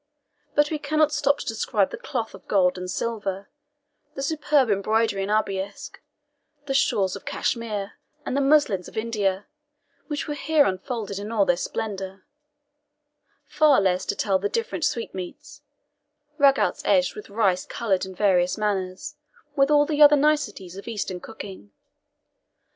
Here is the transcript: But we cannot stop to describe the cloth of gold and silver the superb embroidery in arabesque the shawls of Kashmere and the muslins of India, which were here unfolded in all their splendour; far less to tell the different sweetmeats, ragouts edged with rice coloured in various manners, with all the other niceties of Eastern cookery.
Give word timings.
But 0.55 0.71
we 0.71 0.79
cannot 0.79 1.11
stop 1.13 1.37
to 1.37 1.45
describe 1.45 1.91
the 1.91 1.97
cloth 1.97 2.33
of 2.33 2.47
gold 2.47 2.75
and 2.75 2.89
silver 2.89 3.51
the 4.15 4.23
superb 4.23 4.71
embroidery 4.71 5.21
in 5.21 5.29
arabesque 5.29 6.01
the 6.65 6.73
shawls 6.73 7.15
of 7.15 7.23
Kashmere 7.23 7.99
and 8.25 8.35
the 8.35 8.41
muslins 8.41 8.87
of 8.87 8.97
India, 8.97 9.45
which 10.07 10.27
were 10.27 10.33
here 10.33 10.65
unfolded 10.65 11.19
in 11.19 11.31
all 11.31 11.45
their 11.45 11.55
splendour; 11.55 12.25
far 13.45 13.79
less 13.79 14.03
to 14.07 14.15
tell 14.15 14.39
the 14.39 14.49
different 14.49 14.85
sweetmeats, 14.85 15.61
ragouts 16.39 16.81
edged 16.83 17.13
with 17.13 17.29
rice 17.29 17.67
coloured 17.67 18.03
in 18.03 18.15
various 18.15 18.57
manners, 18.57 19.17
with 19.55 19.69
all 19.69 19.85
the 19.85 20.01
other 20.01 20.15
niceties 20.17 20.77
of 20.77 20.87
Eastern 20.87 21.19
cookery. 21.19 21.69